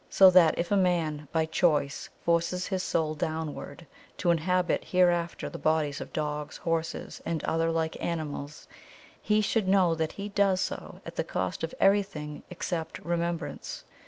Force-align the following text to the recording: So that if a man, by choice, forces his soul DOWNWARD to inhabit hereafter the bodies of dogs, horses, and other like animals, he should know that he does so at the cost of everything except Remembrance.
So 0.09 0.31
that 0.31 0.57
if 0.57 0.71
a 0.71 0.77
man, 0.77 1.27
by 1.31 1.45
choice, 1.45 2.09
forces 2.25 2.65
his 2.65 2.81
soul 2.81 3.13
DOWNWARD 3.13 3.85
to 4.17 4.31
inhabit 4.31 4.83
hereafter 4.83 5.47
the 5.47 5.59
bodies 5.59 6.01
of 6.01 6.11
dogs, 6.11 6.57
horses, 6.57 7.21
and 7.23 7.43
other 7.43 7.69
like 7.69 8.01
animals, 8.03 8.67
he 9.21 9.41
should 9.41 9.67
know 9.67 9.93
that 9.93 10.13
he 10.13 10.29
does 10.29 10.59
so 10.59 11.01
at 11.05 11.17
the 11.17 11.23
cost 11.23 11.63
of 11.63 11.75
everything 11.79 12.41
except 12.49 12.97
Remembrance. 13.05 13.83